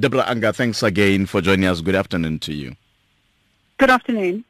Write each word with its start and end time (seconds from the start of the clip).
Deborah 0.00 0.24
Unger, 0.26 0.50
thanks 0.52 0.82
again 0.82 1.26
for 1.26 1.42
joining 1.42 1.68
us. 1.68 1.82
Good 1.82 1.94
afternoon 1.94 2.38
to 2.40 2.54
you. 2.54 2.74
Good 3.76 3.90
afternoon. 3.90 4.46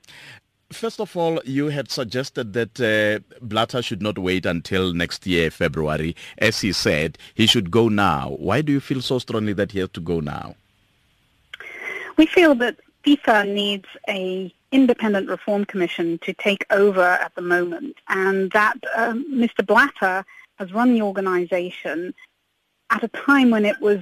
First 0.70 1.00
of 1.00 1.16
all, 1.16 1.40
you 1.44 1.66
had 1.66 1.90
suggested 1.90 2.52
that 2.52 2.80
uh, 2.80 3.18
Blatter 3.42 3.82
should 3.82 4.00
not 4.00 4.16
wait 4.16 4.46
until 4.46 4.92
next 4.92 5.26
year, 5.26 5.50
February. 5.50 6.14
As 6.38 6.60
he 6.60 6.70
said, 6.70 7.18
he 7.34 7.46
should 7.46 7.72
go 7.72 7.88
now. 7.88 8.36
Why 8.38 8.62
do 8.62 8.70
you 8.70 8.78
feel 8.78 9.02
so 9.02 9.18
strongly 9.18 9.52
that 9.54 9.72
he 9.72 9.80
has 9.80 9.88
to 9.90 10.00
go 10.00 10.20
now? 10.20 10.54
We 12.16 12.26
feel 12.26 12.54
that 12.56 12.76
FIFA 13.04 13.52
needs 13.52 13.88
a 14.08 14.54
independent 14.70 15.28
reform 15.28 15.64
commission 15.64 16.18
to 16.18 16.32
take 16.32 16.64
over 16.70 17.02
at 17.02 17.34
the 17.34 17.42
moment, 17.42 17.96
and 18.08 18.52
that 18.52 18.76
um, 18.94 19.24
Mr. 19.32 19.66
Blatter 19.66 20.24
has 20.60 20.72
run 20.72 20.94
the 20.94 21.02
organization 21.02 22.14
at 22.90 23.02
a 23.02 23.08
time 23.08 23.50
when 23.50 23.64
it 23.64 23.80
was 23.80 23.98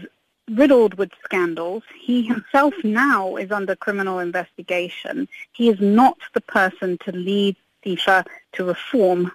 riddled 0.51 0.95
with 0.95 1.11
scandals. 1.25 1.83
He 1.99 2.23
himself 2.23 2.75
now 2.85 3.37
is 3.37 3.51
under 3.51 3.77
criminal 3.77 4.19
investigation. 4.19 5.29
He 5.53 5.69
is 5.69 5.81
not 5.81 6.19
the 6.35 6.41
person 6.41 6.99
to 7.05 7.13
lead 7.13 7.57
FIFA 7.85 8.27
to 8.53 8.65
reform. 8.65 9.33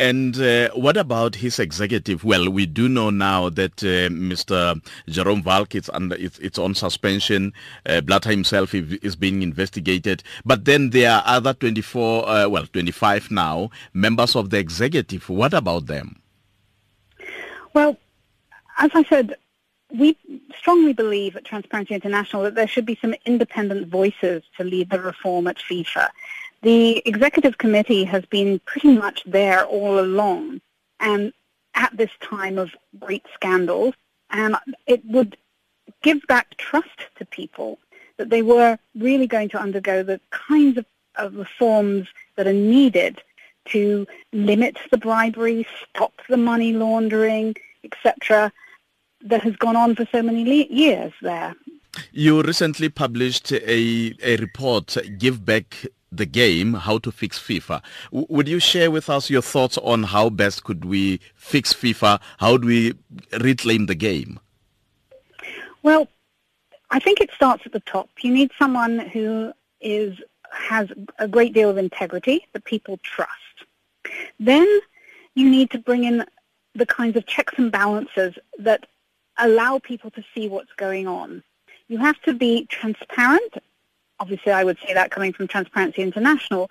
And 0.00 0.40
uh, 0.40 0.70
what 0.74 0.96
about 0.96 1.34
his 1.34 1.58
executive? 1.58 2.22
Well, 2.22 2.48
we 2.48 2.66
do 2.66 2.88
know 2.88 3.10
now 3.10 3.48
that 3.48 3.82
uh, 3.82 4.08
Mr. 4.08 4.80
Jerome 5.08 5.42
Valcke 5.42 5.74
is 5.74 5.90
under 5.92 6.14
it's, 6.14 6.38
it's 6.38 6.58
on 6.58 6.76
suspension. 6.76 7.52
Uh, 7.84 8.00
Blatter 8.00 8.30
himself 8.30 8.74
is 8.74 9.16
being 9.16 9.42
investigated. 9.42 10.22
But 10.44 10.66
then 10.66 10.90
there 10.90 11.10
are 11.10 11.22
other 11.26 11.52
24, 11.52 12.28
uh, 12.28 12.48
well, 12.48 12.66
25 12.66 13.32
now 13.32 13.70
members 13.92 14.36
of 14.36 14.50
the 14.50 14.58
executive. 14.58 15.28
What 15.28 15.52
about 15.52 15.86
them? 15.86 16.20
Well, 17.74 17.96
as 18.78 18.92
I 18.94 19.02
said, 19.02 19.34
we 19.92 20.16
strongly 20.56 20.92
believe 20.92 21.36
at 21.36 21.44
Transparency 21.44 21.94
International 21.94 22.42
that 22.42 22.54
there 22.54 22.68
should 22.68 22.86
be 22.86 22.98
some 23.00 23.14
independent 23.24 23.88
voices 23.88 24.42
to 24.56 24.64
lead 24.64 24.90
the 24.90 25.00
reform 25.00 25.46
at 25.46 25.56
FIFA. 25.56 26.08
The 26.62 27.02
executive 27.06 27.58
committee 27.58 28.04
has 28.04 28.24
been 28.26 28.60
pretty 28.60 28.96
much 28.96 29.22
there 29.24 29.64
all 29.64 29.98
along 29.98 30.60
and 31.00 31.32
at 31.74 31.96
this 31.96 32.10
time 32.20 32.58
of 32.58 32.74
great 32.98 33.24
scandals, 33.32 33.94
and 34.30 34.54
um, 34.54 34.60
it 34.86 35.04
would 35.06 35.36
give 36.02 36.20
back 36.26 36.56
trust 36.56 37.06
to 37.16 37.24
people 37.24 37.78
that 38.16 38.30
they 38.30 38.42
were 38.42 38.78
really 38.96 39.28
going 39.28 39.48
to 39.50 39.60
undergo 39.60 40.02
the 40.02 40.20
kinds 40.30 40.76
of, 40.76 40.86
of 41.14 41.36
reforms 41.36 42.08
that 42.34 42.48
are 42.48 42.52
needed 42.52 43.22
to 43.66 44.06
limit 44.32 44.76
the 44.90 44.98
bribery, 44.98 45.66
stop 45.88 46.12
the 46.28 46.36
money 46.36 46.72
laundering, 46.72 47.54
etc 47.84 48.52
that 49.22 49.42
has 49.42 49.56
gone 49.56 49.76
on 49.76 49.94
for 49.94 50.06
so 50.10 50.22
many 50.22 50.44
le- 50.44 50.74
years 50.74 51.12
there. 51.22 51.54
You 52.12 52.42
recently 52.42 52.88
published 52.88 53.52
a, 53.52 54.14
a 54.22 54.36
report, 54.36 54.96
Give 55.18 55.44
Back 55.44 55.86
the 56.12 56.26
Game, 56.26 56.74
How 56.74 56.98
to 56.98 57.10
Fix 57.10 57.38
FIFA. 57.38 57.82
W- 58.10 58.26
would 58.28 58.48
you 58.48 58.60
share 58.60 58.90
with 58.90 59.10
us 59.10 59.30
your 59.30 59.42
thoughts 59.42 59.78
on 59.78 60.04
how 60.04 60.30
best 60.30 60.64
could 60.64 60.84
we 60.84 61.20
fix 61.34 61.74
FIFA? 61.74 62.20
How 62.38 62.56
do 62.56 62.66
we 62.66 62.94
reclaim 63.40 63.86
the 63.86 63.94
game? 63.94 64.38
Well, 65.82 66.08
I 66.90 66.98
think 66.98 67.20
it 67.20 67.30
starts 67.34 67.64
at 67.66 67.72
the 67.72 67.80
top. 67.80 68.08
You 68.20 68.32
need 68.32 68.50
someone 68.58 68.98
who 68.98 69.52
is 69.80 70.18
has 70.50 70.88
a 71.18 71.28
great 71.28 71.52
deal 71.52 71.68
of 71.68 71.76
integrity 71.76 72.46
that 72.52 72.64
people 72.64 72.98
trust. 73.02 73.32
Then 74.40 74.66
you 75.34 75.48
need 75.48 75.70
to 75.70 75.78
bring 75.78 76.04
in 76.04 76.24
the 76.74 76.86
kinds 76.86 77.16
of 77.16 77.26
checks 77.26 77.54
and 77.58 77.70
balances 77.70 78.34
that 78.58 78.86
allow 79.38 79.78
people 79.78 80.10
to 80.12 80.24
see 80.34 80.48
what's 80.48 80.72
going 80.76 81.06
on. 81.06 81.42
You 81.88 81.98
have 81.98 82.20
to 82.22 82.34
be 82.34 82.66
transparent. 82.66 83.54
Obviously, 84.20 84.52
I 84.52 84.64
would 84.64 84.78
say 84.80 84.94
that 84.94 85.10
coming 85.10 85.32
from 85.32 85.48
Transparency 85.48 86.02
International. 86.02 86.68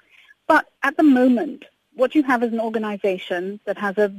But 0.47 0.67
at 0.83 0.97
the 0.97 1.03
moment, 1.03 1.65
what 1.95 2.15
you 2.15 2.23
have 2.23 2.43
is 2.43 2.53
an 2.53 2.59
organization 2.59 3.59
that 3.65 3.77
has 3.77 3.97
a 3.97 4.13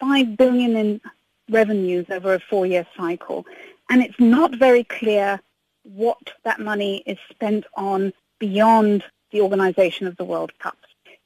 5 0.00 0.36
billion 0.36 0.76
in 0.76 1.00
revenues 1.48 2.06
over 2.10 2.34
a 2.34 2.40
four-year 2.40 2.86
cycle. 2.96 3.46
And 3.88 4.02
it's 4.02 4.18
not 4.18 4.54
very 4.54 4.84
clear 4.84 5.40
what 5.82 6.32
that 6.44 6.60
money 6.60 7.02
is 7.06 7.18
spent 7.30 7.64
on 7.74 8.12
beyond 8.38 9.04
the 9.32 9.40
organization 9.40 10.06
of 10.06 10.16
the 10.16 10.24
World 10.24 10.52
Cup. 10.58 10.76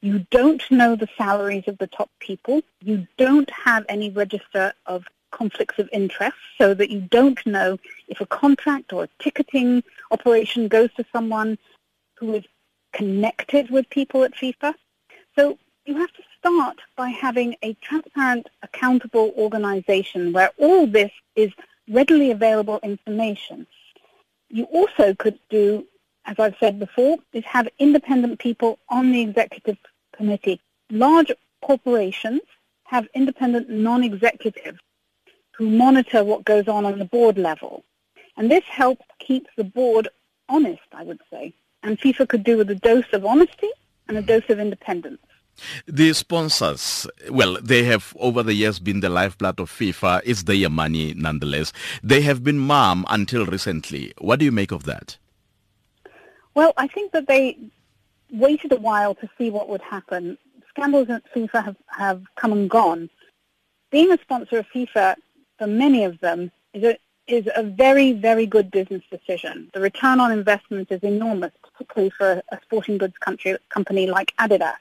You 0.01 0.25
don't 0.29 0.61
know 0.69 0.95
the 0.95 1.09
salaries 1.17 1.63
of 1.67 1.77
the 1.77 1.87
top 1.87 2.09
people. 2.19 2.61
You 2.81 3.07
don't 3.17 3.49
have 3.49 3.85
any 3.89 4.09
register 4.09 4.73
of 4.85 5.05
conflicts 5.35 5.77
of 5.79 5.89
interest 5.91 6.37
so 6.57 6.73
that 6.73 6.89
you 6.89 7.01
don't 7.01 7.45
know 7.45 7.77
if 8.07 8.21
a 8.21 8.25
contract 8.25 8.93
or 8.93 9.03
a 9.03 9.09
ticketing 9.19 9.83
operation 10.11 10.67
goes 10.67 10.89
to 10.93 11.05
someone 11.11 11.57
who 12.17 12.33
is 12.33 12.45
connected 12.93 13.69
with 13.69 13.89
people 13.89 14.23
at 14.23 14.33
FIFA. 14.33 14.73
So 15.37 15.57
you 15.85 15.97
have 15.97 16.13
to 16.13 16.23
start 16.39 16.77
by 16.95 17.09
having 17.09 17.55
a 17.61 17.73
transparent, 17.81 18.47
accountable 18.63 19.33
organization 19.37 20.31
where 20.31 20.51
all 20.57 20.87
this 20.87 21.11
is 21.35 21.51
readily 21.89 22.31
available 22.31 22.79
information. 22.81 23.67
You 24.49 24.63
also 24.65 25.13
could 25.13 25.37
do, 25.49 25.85
as 26.25 26.39
I've 26.39 26.55
said 26.59 26.79
before, 26.79 27.17
is 27.33 27.43
have 27.45 27.67
independent 27.77 28.39
people 28.39 28.79
on 28.89 29.11
the 29.11 29.21
executive 29.21 29.77
committee. 30.15 30.61
Large 30.89 31.33
corporations 31.61 32.41
have 32.85 33.07
independent 33.13 33.69
non-executives 33.69 34.79
who 35.57 35.69
monitor 35.69 36.23
what 36.23 36.45
goes 36.45 36.67
on 36.67 36.85
on 36.85 36.99
the 36.99 37.05
board 37.05 37.37
level. 37.37 37.83
And 38.37 38.51
this 38.51 38.63
helps 38.65 39.05
keep 39.19 39.47
the 39.57 39.63
board 39.63 40.07
honest, 40.49 40.81
I 40.91 41.03
would 41.03 41.21
say. 41.31 41.53
And 41.83 41.99
FIFA 41.99 42.27
could 42.27 42.43
do 42.43 42.57
with 42.57 42.69
a 42.69 42.75
dose 42.75 43.11
of 43.13 43.25
honesty 43.25 43.69
and 44.07 44.17
a 44.17 44.21
mm-hmm. 44.21 44.27
dose 44.27 44.49
of 44.49 44.59
independence. 44.59 45.19
The 45.85 46.11
sponsors, 46.13 47.07
well, 47.29 47.57
they 47.61 47.83
have 47.83 48.13
over 48.19 48.43
the 48.43 48.53
years 48.53 48.79
been 48.79 48.99
the 48.99 49.09
lifeblood 49.09 49.59
of 49.59 49.71
FIFA. 49.71 50.21
It's 50.25 50.43
their 50.43 50.69
money 50.69 51.13
nonetheless. 51.13 51.71
They 52.03 52.21
have 52.21 52.43
been 52.43 52.59
mum 52.59 53.05
until 53.09 53.45
recently. 53.45 54.13
What 54.17 54.39
do 54.39 54.45
you 54.45 54.51
make 54.51 54.71
of 54.71 54.83
that? 54.83 55.17
Well, 56.55 56.73
I 56.75 56.87
think 56.87 57.13
that 57.13 57.27
they 57.27 57.57
waited 58.31 58.73
a 58.73 58.77
while 58.77 59.15
to 59.15 59.29
see 59.37 59.49
what 59.49 59.69
would 59.69 59.81
happen. 59.81 60.37
Scandals 60.69 61.09
at 61.09 61.23
FIFA 61.33 61.63
have, 61.63 61.77
have 61.87 62.23
come 62.35 62.51
and 62.51 62.69
gone. 62.69 63.09
Being 63.91 64.11
a 64.11 64.17
sponsor 64.17 64.57
of 64.57 64.65
FIFA 64.75 65.15
for 65.57 65.67
many 65.67 66.03
of 66.03 66.19
them 66.19 66.51
is 66.73 66.83
a, 66.83 66.97
is 67.27 67.49
a 67.55 67.63
very, 67.63 68.11
very 68.13 68.45
good 68.45 68.71
business 68.71 69.03
decision. 69.09 69.69
The 69.73 69.79
return 69.79 70.19
on 70.19 70.31
investment 70.31 70.91
is 70.91 71.01
enormous, 71.01 71.51
particularly 71.63 72.11
for 72.11 72.41
a 72.51 72.59
sporting 72.63 72.97
goods 72.97 73.17
country, 73.19 73.57
company 73.69 74.07
like 74.07 74.33
Adidas 74.37 74.75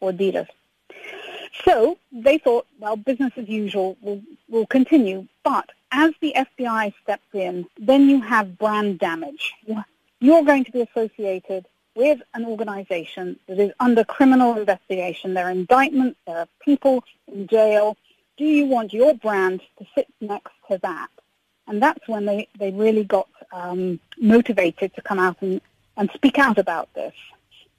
or 0.00 0.12
Adidas. 0.12 0.48
So 1.64 1.98
they 2.12 2.38
thought, 2.38 2.66
well, 2.78 2.96
business 2.96 3.32
as 3.36 3.48
usual 3.48 3.96
will, 4.02 4.22
will 4.48 4.66
continue. 4.66 5.26
But 5.44 5.70
as 5.92 6.12
the 6.20 6.34
FBI 6.36 6.92
steps 7.02 7.26
in, 7.32 7.66
then 7.78 8.08
you 8.08 8.20
have 8.20 8.58
brand 8.58 8.98
damage. 8.98 9.54
You're 10.20 10.44
going 10.44 10.64
to 10.64 10.72
be 10.72 10.82
associated 10.82 11.66
with 11.94 12.20
an 12.34 12.44
organization 12.44 13.38
that 13.48 13.58
is 13.58 13.72
under 13.80 14.04
criminal 14.04 14.56
investigation. 14.56 15.34
There 15.34 15.46
are 15.46 15.50
indictments, 15.50 16.18
there 16.26 16.38
are 16.38 16.48
people 16.60 17.02
in 17.26 17.46
jail, 17.46 17.96
do 18.38 18.44
you 18.44 18.66
want 18.66 18.94
your 18.94 19.14
brand 19.14 19.60
to 19.78 19.86
sit 19.94 20.06
next 20.20 20.52
to 20.70 20.78
that? 20.78 21.08
And 21.66 21.82
that's 21.82 22.06
when 22.08 22.24
they, 22.24 22.48
they 22.58 22.70
really 22.70 23.04
got 23.04 23.28
um, 23.52 24.00
motivated 24.16 24.94
to 24.94 25.02
come 25.02 25.18
out 25.18 25.36
and, 25.42 25.60
and 25.96 26.10
speak 26.14 26.38
out 26.38 26.56
about 26.56 26.92
this. 26.94 27.12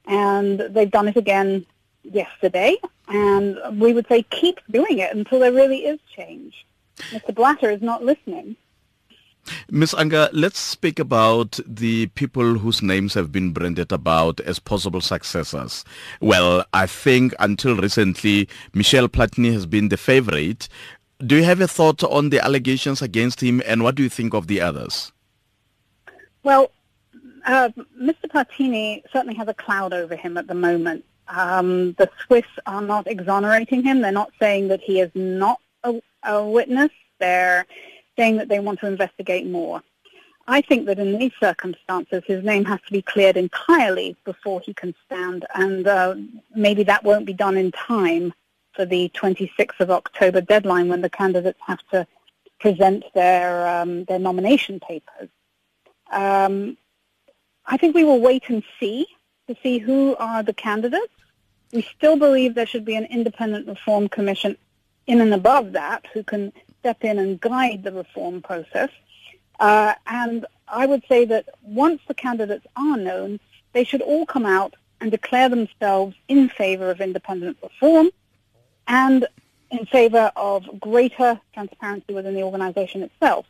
And 0.05 0.59
they've 0.59 0.91
done 0.91 1.07
it 1.07 1.17
again 1.17 1.65
yesterday. 2.03 2.75
And 3.07 3.57
we 3.81 3.93
would 3.93 4.07
say 4.07 4.23
keep 4.23 4.59
doing 4.69 4.99
it 4.99 5.15
until 5.15 5.39
there 5.39 5.53
really 5.53 5.85
is 5.85 5.99
change. 6.15 6.65
Mr. 6.97 7.33
Blatter 7.33 7.71
is 7.71 7.81
not 7.81 8.03
listening. 8.03 8.55
Ms. 9.71 9.93
Unger, 9.93 10.29
let's 10.33 10.59
speak 10.59 10.99
about 10.99 11.59
the 11.65 12.07
people 12.07 12.57
whose 12.57 12.81
names 12.81 13.13
have 13.13 13.31
been 13.31 13.51
branded 13.51 13.91
about 13.91 14.39
as 14.41 14.59
possible 14.59 15.01
successors. 15.01 15.85
Well, 16.21 16.65
I 16.73 16.85
think 16.85 17.33
until 17.39 17.75
recently, 17.75 18.47
Michel 18.73 19.07
Platini 19.07 19.51
has 19.53 19.65
been 19.65 19.89
the 19.89 19.97
favorite. 19.97 20.69
Do 21.25 21.35
you 21.35 21.43
have 21.43 21.61
a 21.61 21.67
thought 21.67 22.03
on 22.03 22.29
the 22.29 22.39
allegations 22.39 23.01
against 23.01 23.41
him 23.41 23.61
and 23.65 23.83
what 23.83 23.95
do 23.95 24.03
you 24.03 24.09
think 24.09 24.33
of 24.33 24.47
the 24.47 24.61
others? 24.61 25.11
Well, 26.43 26.71
uh, 27.45 27.69
Mr. 28.01 28.25
Platini 28.29 29.03
certainly 29.11 29.35
has 29.35 29.47
a 29.47 29.53
cloud 29.53 29.93
over 29.93 30.15
him 30.15 30.37
at 30.37 30.47
the 30.47 30.55
moment. 30.55 31.03
Um, 31.27 31.93
the 31.93 32.09
Swiss 32.25 32.45
are 32.65 32.81
not 32.81 33.07
exonerating 33.07 33.83
him. 33.83 34.01
They're 34.01 34.11
not 34.11 34.31
saying 34.39 34.69
that 34.69 34.81
he 34.81 34.99
is 34.99 35.11
not 35.13 35.59
a, 35.83 36.01
a 36.23 36.43
witness. 36.43 36.91
They're 37.19 37.65
saying 38.19 38.35
that 38.35 38.49
they 38.49 38.59
want 38.59 38.79
to 38.81 38.87
investigate 38.87 39.47
more. 39.47 39.81
I 40.45 40.61
think 40.61 40.87
that 40.87 40.99
in 40.99 41.17
these 41.17 41.31
circumstances, 41.39 42.23
his 42.25 42.43
name 42.43 42.65
has 42.65 42.81
to 42.87 42.91
be 42.91 43.01
cleared 43.01 43.37
entirely 43.37 44.17
before 44.25 44.59
he 44.59 44.73
can 44.73 44.93
stand, 45.05 45.45
and 45.55 45.87
uh, 45.87 46.15
maybe 46.53 46.83
that 46.83 47.03
won't 47.03 47.25
be 47.25 47.33
done 47.33 47.55
in 47.55 47.71
time 47.71 48.33
for 48.73 48.83
the 48.83 49.09
26th 49.15 49.79
of 49.79 49.89
October 49.91 50.41
deadline 50.41 50.89
when 50.89 51.01
the 51.01 51.09
candidates 51.09 51.59
have 51.65 51.79
to 51.91 52.05
present 52.59 53.03
their 53.13 53.67
um, 53.67 54.03
their 54.05 54.19
nomination 54.19 54.79
papers. 54.79 55.29
Um, 56.11 56.77
I 57.65 57.77
think 57.77 57.95
we 57.95 58.03
will 58.03 58.19
wait 58.19 58.43
and 58.49 58.63
see 58.79 59.07
to 59.47 59.55
see 59.63 59.77
who 59.77 60.15
are 60.17 60.43
the 60.43 60.53
candidates. 60.53 61.13
We 61.71 61.83
still 61.95 62.17
believe 62.17 62.55
there 62.55 62.65
should 62.65 62.85
be 62.85 62.95
an 62.95 63.05
independent 63.05 63.67
reform 63.67 64.09
commission 64.09 64.57
in 65.07 65.21
and 65.21 65.33
above 65.33 65.71
that 65.73 66.05
who 66.13 66.23
can 66.23 66.51
step 66.79 67.03
in 67.03 67.19
and 67.19 67.39
guide 67.39 67.83
the 67.83 67.91
reform 67.91 68.41
process. 68.41 68.89
Uh, 69.59 69.93
and 70.07 70.45
I 70.67 70.85
would 70.85 71.03
say 71.07 71.25
that 71.25 71.49
once 71.63 72.01
the 72.07 72.13
candidates 72.13 72.65
are 72.75 72.97
known, 72.97 73.39
they 73.73 73.83
should 73.83 74.01
all 74.01 74.25
come 74.25 74.45
out 74.45 74.75
and 75.01 75.11
declare 75.11 75.49
themselves 75.49 76.15
in 76.27 76.49
favor 76.49 76.89
of 76.89 77.01
independent 77.01 77.57
reform 77.61 78.09
and 78.87 79.27
in 79.71 79.85
favor 79.85 80.31
of 80.35 80.79
greater 80.79 81.39
transparency 81.53 82.13
within 82.13 82.33
the 82.33 82.43
organization 82.43 83.03
itself. 83.03 83.45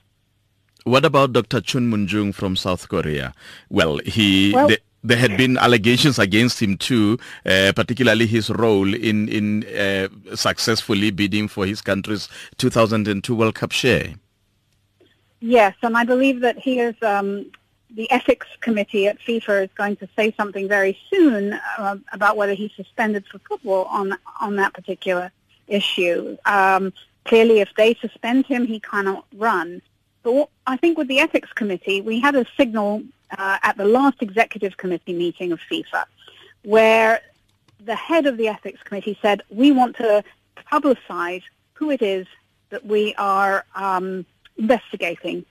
What 0.84 1.06
about 1.06 1.34
Dr. 1.34 1.62
Chung 1.62 1.90
Mong-joon 1.90 2.34
from 2.34 2.56
South 2.56 2.88
Korea? 2.90 3.34
Well, 3.70 4.00
he 4.06 4.54
well, 4.54 4.68
the, 4.68 4.80
there 5.04 5.18
had 5.18 5.38
been 5.38 5.57
allegations 5.57 6.19
against 6.19 6.62
him 6.62 6.78
too, 6.78 7.18
uh, 7.46 7.72
particularly 7.75 8.25
his 8.25 8.50
role 8.50 8.94
in 8.94 9.30
in 9.30 9.66
uh, 9.68 10.07
successfully 10.36 11.12
bidding 11.12 11.48
for 11.48 11.66
his 11.66 11.81
country's 11.81 12.28
2002 12.57 13.36
World 13.36 13.56
Cup 13.56 13.72
share. 13.72 14.13
Yes, 15.40 15.75
and 15.84 15.98
I 15.98 16.04
believe 16.04 16.42
that 16.42 16.60
he 16.60 16.80
is 16.80 16.96
um, 17.01 17.46
the 17.92 18.10
ethics 18.12 18.48
committee 18.60 19.07
at 19.07 19.19
FIFA 19.19 19.66
is 19.66 19.69
going 19.75 19.96
to 19.98 20.10
say 20.16 20.34
something 20.36 20.68
very 20.68 20.98
soon 21.10 21.54
uh, 21.78 21.95
about 22.12 22.36
whether 22.36 22.54
he's 22.54 22.72
suspended 22.75 23.25
for 23.28 23.40
football 23.40 23.86
on 23.86 24.18
on 24.42 24.57
that 24.57 24.74
particular 24.74 25.31
issue. 25.68 26.38
Um, 26.45 26.94
clearly, 27.25 27.60
if 27.60 27.69
they 27.78 27.94
suspend 27.95 28.45
him, 28.48 28.66
he 28.66 28.80
cannot 28.80 29.25
run. 29.36 29.81
But 30.24 30.50
I 30.68 30.75
think 30.75 30.98
with 30.98 31.07
the 31.07 31.19
ethics 31.19 31.54
committee, 31.54 32.02
we 32.02 32.19
had 32.19 32.36
a 32.36 32.45
signal 32.57 33.04
uh, 33.38 33.58
at 33.64 33.78
the 33.78 33.86
last 33.86 34.22
executive 34.22 34.78
committee 34.78 35.14
meeting 35.14 35.52
of 35.52 35.60
FIFA, 35.72 36.06
where 36.64 37.22
the 37.84 37.96
head 37.96 38.26
of 38.26 38.38
the 38.38 38.48
ethics 38.48 38.81
committee 38.84 39.18
said, 39.22 39.42
"We 39.50 39.72
want 39.72 39.96
to 39.98 40.24
publicize 40.72 41.44
who 41.74 41.90
it 41.92 42.02
is 42.02 42.28
that 42.70 42.86
we 42.86 43.16
are 43.16 43.66
um, 43.76 44.26
investigating." 44.58 45.46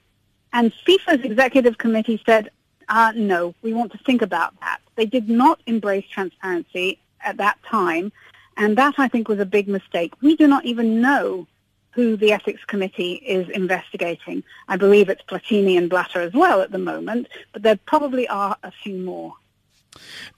And 0.52 0.72
FIFA's 0.86 1.24
executive 1.24 1.78
committee 1.78 2.22
said, 2.24 2.50
uh, 2.88 3.12
"No, 3.14 3.54
we 3.62 3.72
want 3.72 3.92
to 3.92 3.98
think 3.98 4.22
about 4.22 4.58
that." 4.60 4.80
They 4.96 5.06
did 5.06 5.28
not 5.28 5.60
embrace 5.66 6.06
transparency 6.10 6.98
at 7.20 7.36
that 7.38 7.58
time, 7.64 8.12
and 8.56 8.76
that 8.76 8.94
I 8.98 9.08
think 9.08 9.28
was 9.28 9.40
a 9.40 9.46
big 9.46 9.68
mistake. 9.68 10.12
We 10.20 10.36
do 10.36 10.46
not 10.46 10.64
even 10.64 11.00
know 11.00 11.46
who 11.92 12.16
the 12.16 12.32
ethics 12.32 12.64
committee 12.64 13.14
is 13.14 13.48
investigating. 13.48 14.42
I 14.68 14.76
believe 14.76 15.08
it's 15.08 15.22
Platini 15.22 15.76
and 15.76 15.90
Blatter 15.90 16.20
as 16.20 16.32
well 16.32 16.60
at 16.60 16.70
the 16.70 16.78
moment, 16.78 17.28
but 17.52 17.62
there 17.62 17.78
probably 17.86 18.28
are 18.28 18.56
a 18.62 18.70
few 18.70 18.98
more. 18.98 19.34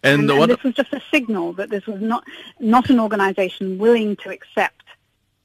And, 0.03 0.23
and, 0.23 0.31
and 0.31 0.51
this 0.51 0.63
was 0.63 0.75
just 0.75 0.93
a 0.93 1.03
signal 1.11 1.53
that 1.55 1.71
this 1.71 1.87
was 1.87 2.01
not 2.01 2.25
not 2.59 2.89
an 2.89 2.99
organisation 2.99 3.79
willing 3.79 4.17
to 4.17 4.31
accept 4.31 4.85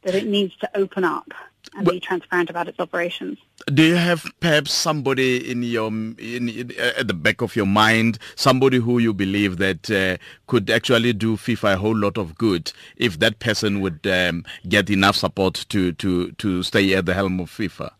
that 0.03 0.15
it 0.15 0.25
needs 0.25 0.55
to 0.57 0.69
open 0.77 1.03
up 1.03 1.33
and 1.75 1.85
well, 1.85 1.95
be 1.95 1.99
transparent 1.99 2.49
about 2.49 2.67
its 2.67 2.79
operations. 2.79 3.37
Do 3.73 3.83
you 3.83 3.95
have 3.95 4.25
perhaps 4.39 4.71
somebody 4.71 5.49
in 5.49 5.63
your 5.63 5.87
in, 5.87 6.49
in, 6.49 6.71
uh, 6.79 6.93
at 6.97 7.07
the 7.07 7.13
back 7.13 7.41
of 7.41 7.55
your 7.55 7.65
mind, 7.65 8.17
somebody 8.35 8.77
who 8.77 8.99
you 8.99 9.13
believe 9.13 9.57
that 9.57 9.91
uh, 9.91 10.17
could 10.47 10.69
actually 10.69 11.13
do 11.13 11.35
FIFA 11.35 11.73
a 11.73 11.77
whole 11.77 11.95
lot 11.95 12.17
of 12.17 12.37
good 12.37 12.71
if 12.95 13.19
that 13.19 13.39
person 13.39 13.81
would 13.81 14.05
um, 14.07 14.45
get 14.69 14.89
enough 14.89 15.15
support 15.15 15.65
to, 15.69 15.91
to, 15.93 16.31
to 16.33 16.63
stay 16.63 16.93
at 16.93 17.05
the 17.05 17.13
helm 17.13 17.39
of 17.39 17.49
FIFA? 17.49 17.91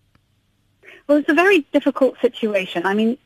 Well, 1.08 1.20
it's 1.20 1.30
a 1.30 1.34
very 1.34 1.60
difficult 1.74 2.20
situation. 2.20 2.86
I 2.86 2.94
mean, 2.94 3.18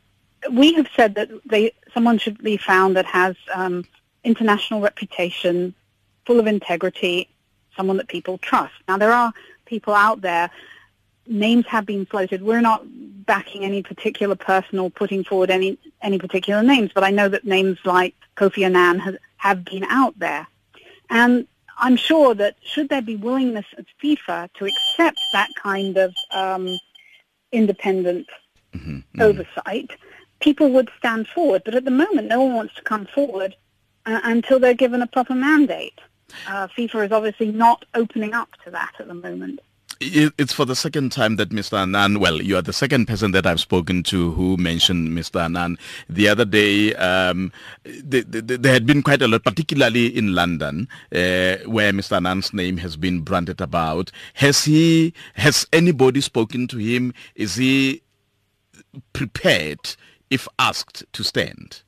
we 0.51 0.73
have 0.73 0.87
said 0.95 1.15
that 1.15 1.29
they, 1.45 1.73
someone 1.93 2.17
should 2.17 2.41
be 2.43 2.57
found 2.57 2.95
that 2.95 3.05
has 3.05 3.35
um, 3.53 3.85
international 4.23 4.81
reputation, 4.81 5.73
full 6.25 6.39
of 6.39 6.47
integrity, 6.47 7.29
someone 7.75 7.97
that 7.97 8.07
people 8.07 8.37
trust. 8.39 8.73
Now, 8.87 8.97
there 8.97 9.11
are 9.13 9.33
people 9.69 9.93
out 9.93 10.21
there. 10.21 10.49
Names 11.27 11.65
have 11.67 11.85
been 11.85 12.05
floated. 12.05 12.41
We're 12.41 12.61
not 12.61 12.83
backing 13.25 13.63
any 13.63 13.83
particular 13.83 14.35
person 14.35 14.79
or 14.79 14.89
putting 14.89 15.23
forward 15.23 15.51
any 15.51 15.77
any 16.01 16.17
particular 16.17 16.63
names, 16.63 16.91
but 16.93 17.03
I 17.03 17.11
know 17.11 17.29
that 17.29 17.45
names 17.45 17.77
like 17.85 18.15
Kofi 18.35 18.65
Annan 18.65 18.99
has, 18.99 19.15
have 19.37 19.63
been 19.63 19.83
out 19.85 20.17
there. 20.17 20.47
And 21.09 21.47
I'm 21.77 21.95
sure 21.95 22.33
that 22.35 22.55
should 22.61 22.89
there 22.89 23.01
be 23.01 23.15
willingness 23.15 23.65
at 23.77 23.85
FIFA 24.03 24.49
to 24.55 24.65
accept 24.65 25.19
that 25.33 25.49
kind 25.61 25.97
of 25.97 26.13
um, 26.31 26.77
independent 27.51 28.27
mm-hmm, 28.73 28.97
mm-hmm. 28.97 29.21
oversight, 29.21 29.91
people 30.39 30.69
would 30.71 30.89
stand 30.97 31.27
forward. 31.27 31.61
But 31.63 31.75
at 31.75 31.85
the 31.85 31.91
moment, 31.91 32.27
no 32.27 32.41
one 32.41 32.55
wants 32.55 32.75
to 32.75 32.81
come 32.81 33.05
forward 33.05 33.55
uh, 34.05 34.19
until 34.23 34.59
they're 34.59 34.73
given 34.73 35.01
a 35.01 35.07
proper 35.07 35.35
mandate. 35.35 35.99
Uh, 36.47 36.67
FIFA 36.67 37.05
is 37.05 37.11
obviously 37.11 37.51
not 37.51 37.85
opening 37.93 38.33
up 38.33 38.49
to 38.63 38.71
that 38.71 38.93
at 38.99 39.07
the 39.07 39.13
moment. 39.13 39.59
It's 40.01 40.53
for 40.53 40.63
the 40.63 40.77
second 40.77 41.11
time 41.11 41.35
that 41.35 41.49
Mr. 41.49 41.77
Annan, 41.77 42.21
well, 42.21 42.41
you 42.41 42.55
are 42.55 42.61
the 42.61 42.71
second 42.71 43.07
person 43.07 43.31
that 43.31 43.45
I've 43.45 43.59
spoken 43.59 44.01
to 44.03 44.31
who 44.31 44.55
mentioned 44.55 45.09
Mr. 45.09 45.43
Annan. 45.43 45.77
The 46.07 46.29
other 46.29 46.45
day, 46.45 46.95
um, 46.95 47.51
the, 47.83 48.21
the, 48.21 48.41
there 48.41 48.71
had 48.71 48.85
been 48.85 49.03
quite 49.03 49.21
a 49.21 49.27
lot, 49.27 49.43
particularly 49.43 50.07
in 50.07 50.33
London, 50.33 50.87
uh, 51.11 51.57
where 51.65 51.91
Mr. 51.91 52.15
Annan's 52.15 52.53
name 52.53 52.77
has 52.77 52.95
been 52.95 53.21
branded 53.21 53.59
about. 53.59 54.09
Has 54.35 54.63
he, 54.63 55.13
has 55.33 55.67
anybody 55.73 56.21
spoken 56.21 56.67
to 56.69 56.77
him? 56.77 57.13
Is 57.35 57.55
he 57.55 58.01
prepared, 59.11 59.97
if 60.29 60.47
asked, 60.59 61.03
to 61.11 61.23
stand? 61.25 61.81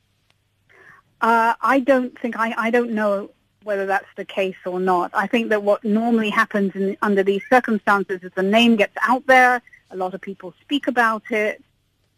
Uh, 1.21 1.53
I 1.61 1.79
don't 1.79 2.19
think, 2.19 2.37
I, 2.37 2.53
I 2.57 2.71
don't 2.71 2.91
know 2.91 3.31
whether 3.63 3.85
that's 3.85 4.07
the 4.15 4.25
case 4.25 4.55
or 4.65 4.79
not. 4.79 5.11
I 5.13 5.27
think 5.27 5.49
that 5.49 5.63
what 5.63 5.83
normally 5.83 6.29
happens 6.29 6.75
in, 6.75 6.97
under 7.01 7.23
these 7.23 7.43
circumstances 7.49 8.23
is 8.23 8.31
the 8.35 8.43
name 8.43 8.75
gets 8.75 8.95
out 9.01 9.25
there, 9.27 9.61
a 9.91 9.95
lot 9.95 10.13
of 10.13 10.21
people 10.21 10.53
speak 10.61 10.87
about 10.87 11.23
it, 11.31 11.63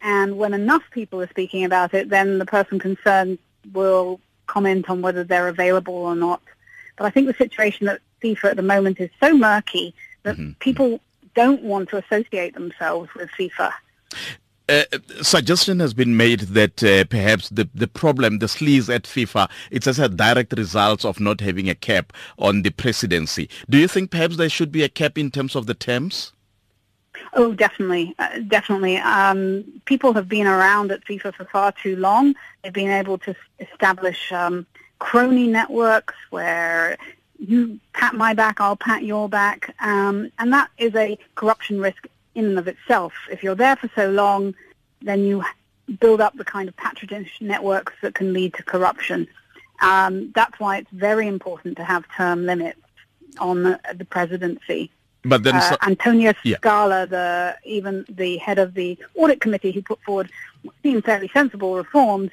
and 0.00 0.36
when 0.36 0.54
enough 0.54 0.82
people 0.90 1.20
are 1.20 1.28
speaking 1.28 1.64
about 1.64 1.94
it, 1.94 2.08
then 2.08 2.38
the 2.38 2.46
person 2.46 2.78
concerned 2.78 3.38
will 3.72 4.20
comment 4.46 4.90
on 4.90 5.00
whether 5.00 5.24
they're 5.24 5.48
available 5.48 5.94
or 5.94 6.14
not. 6.14 6.42
But 6.96 7.06
I 7.06 7.10
think 7.10 7.26
the 7.26 7.34
situation 7.34 7.88
at 7.88 8.00
FIFA 8.22 8.50
at 8.50 8.56
the 8.56 8.62
moment 8.62 9.00
is 9.00 9.10
so 9.20 9.36
murky 9.36 9.94
that 10.22 10.36
mm-hmm. 10.36 10.52
people 10.60 11.00
don't 11.34 11.62
want 11.62 11.88
to 11.90 11.96
associate 11.96 12.54
themselves 12.54 13.12
with 13.14 13.30
FIFA. 13.30 13.72
Uh, 14.66 14.84
suggestion 15.20 15.78
has 15.78 15.92
been 15.92 16.16
made 16.16 16.40
that 16.40 16.82
uh, 16.82 17.04
perhaps 17.04 17.50
the, 17.50 17.68
the 17.74 17.86
problem, 17.86 18.38
the 18.38 18.46
sleaze 18.46 18.92
at 18.92 19.02
FIFA, 19.02 19.50
it's 19.70 19.86
as 19.86 19.98
a 19.98 20.08
direct 20.08 20.54
result 20.56 21.04
of 21.04 21.20
not 21.20 21.40
having 21.42 21.68
a 21.68 21.74
cap 21.74 22.14
on 22.38 22.62
the 22.62 22.70
presidency. 22.70 23.50
Do 23.68 23.76
you 23.76 23.86
think 23.86 24.10
perhaps 24.10 24.38
there 24.38 24.48
should 24.48 24.72
be 24.72 24.82
a 24.82 24.88
cap 24.88 25.18
in 25.18 25.30
terms 25.30 25.54
of 25.54 25.66
the 25.66 25.74
terms? 25.74 26.32
Oh, 27.34 27.52
definitely, 27.52 28.14
uh, 28.18 28.38
definitely. 28.48 28.96
Um, 28.96 29.64
people 29.84 30.14
have 30.14 30.28
been 30.28 30.46
around 30.46 30.92
at 30.92 31.04
FIFA 31.04 31.34
for 31.34 31.44
far 31.44 31.72
too 31.72 31.96
long. 31.96 32.34
They've 32.62 32.72
been 32.72 32.90
able 32.90 33.18
to 33.18 33.34
establish 33.58 34.32
um, 34.32 34.66
crony 34.98 35.46
networks 35.46 36.14
where 36.30 36.96
you 37.38 37.78
pat 37.92 38.14
my 38.14 38.32
back, 38.32 38.60
I'll 38.60 38.76
pat 38.76 39.02
your 39.02 39.28
back, 39.28 39.74
um, 39.80 40.30
and 40.38 40.52
that 40.52 40.70
is 40.78 40.94
a 40.94 41.18
corruption 41.34 41.80
risk 41.80 42.06
in 42.34 42.44
and 42.46 42.58
of 42.58 42.68
itself. 42.68 43.12
If 43.30 43.42
you're 43.42 43.54
there 43.54 43.76
for 43.76 43.90
so 43.94 44.10
long, 44.10 44.54
then 45.02 45.24
you 45.24 45.44
build 46.00 46.20
up 46.20 46.36
the 46.36 46.44
kind 46.44 46.68
of 46.68 46.76
patronage 46.76 47.32
networks 47.40 47.92
that 48.02 48.14
can 48.14 48.32
lead 48.32 48.54
to 48.54 48.62
corruption. 48.62 49.26
Um, 49.80 50.32
that's 50.34 50.58
why 50.58 50.78
it's 50.78 50.90
very 50.90 51.26
important 51.28 51.76
to 51.76 51.84
have 51.84 52.04
term 52.16 52.46
limits 52.46 52.80
on 53.38 53.62
the, 53.64 53.80
the 53.94 54.04
presidency. 54.04 54.90
But 55.24 55.42
then, 55.42 55.56
uh, 55.56 55.76
Antonio 55.82 56.34
Scala, 56.44 57.00
yeah. 57.00 57.04
the 57.06 57.56
even 57.64 58.04
the 58.08 58.36
head 58.38 58.58
of 58.58 58.74
the 58.74 58.98
audit 59.14 59.40
committee, 59.40 59.72
who 59.72 59.82
put 59.82 60.02
forward 60.02 60.30
what 60.62 60.74
seem 60.82 61.00
fairly 61.00 61.30
sensible 61.32 61.76
reforms, 61.76 62.30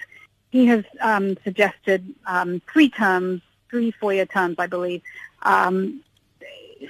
he 0.50 0.66
has 0.68 0.84
um, 1.00 1.38
suggested 1.44 2.14
um, 2.26 2.62
three 2.72 2.90
terms, 2.90 3.42
three 3.70 3.92
four-year 3.92 4.26
terms, 4.26 4.56
I 4.60 4.68
believe, 4.68 5.02
um, 5.44 6.04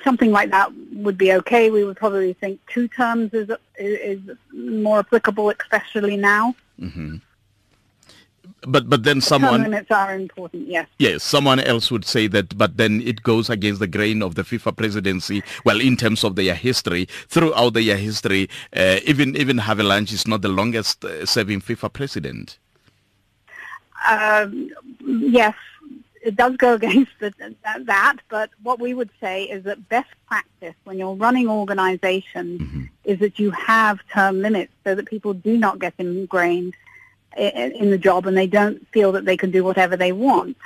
something 0.04 0.32
like 0.32 0.52
that 0.52 0.72
would 0.94 1.18
be 1.18 1.34
okay. 1.34 1.70
We 1.70 1.84
would 1.84 1.98
probably 1.98 2.34
think 2.34 2.60
two 2.68 2.88
terms 2.88 3.34
is 3.34 3.50
is 3.78 4.20
more 4.54 5.00
applicable, 5.00 5.50
especially 5.60 6.18
now. 6.18 6.56
Mm-hmm. 6.80 7.18
But 8.68 8.90
but 8.90 9.04
then 9.04 9.22
someone 9.22 9.62
term 9.62 9.72
limits 9.72 9.92
are 9.92 10.16
important. 10.16 10.68
Yes. 10.68 10.88
Yes, 11.00 11.24
someone 11.24 11.60
else 11.60 11.90
would 11.90 12.06
say 12.06 12.28
that, 12.28 12.58
but 12.58 12.78
then 12.78 13.02
it 13.02 13.24
goes 13.24 13.50
against 13.50 13.80
the 13.80 13.88
grain 13.88 14.22
of 14.22 14.36
the 14.36 14.44
FIFA 14.44 14.78
presidency. 14.78 15.42
Well, 15.66 15.82
in 15.82 15.98
terms 15.98 16.24
of 16.24 16.36
their 16.36 16.54
history, 16.54 17.08
throughout 17.28 17.74
their 17.74 17.98
history, 17.98 18.50
uh, 18.76 19.00
even 19.06 19.36
even 19.36 19.58
Havelange 19.58 20.14
is 20.14 20.28
not 20.28 20.42
the 20.44 20.50
longest 20.50 21.04
uh, 21.04 21.26
serving 21.26 21.62
FIFA 21.62 21.92
president. 21.92 22.60
Um, 24.08 24.70
yes, 25.06 25.56
it 26.24 26.36
does 26.36 26.56
go 26.58 26.74
against 26.80 27.12
the, 27.20 27.34
that, 27.64 28.18
but 28.30 28.50
what 28.64 28.80
we 28.80 28.94
would 28.94 29.10
say 29.20 29.44
is 29.44 29.64
that 29.64 29.90
best 29.90 30.10
practice 30.28 30.76
when 30.84 30.98
you're 30.98 31.16
running 31.16 31.50
organizations 31.50 32.62
mm-hmm. 32.62 32.84
is 33.04 33.20
that 33.20 33.40
you 33.40 33.52
have 33.52 34.00
term 34.14 34.42
limits 34.42 34.74
so 34.84 34.96
that 34.96 35.06
people 35.06 35.34
do 35.34 35.58
not 35.58 35.80
get 35.80 35.94
ingrained 35.98 36.76
in, 37.38 37.72
in 37.74 37.90
the 37.90 37.98
job 37.98 38.28
and 38.28 38.38
they 38.38 38.48
don't 38.48 38.88
feel 38.90 39.12
that 39.14 39.26
they 39.26 39.38
can 39.38 39.52
do 39.52 39.64
whatever 39.64 39.98
they 39.98 40.12
want. 40.12 40.58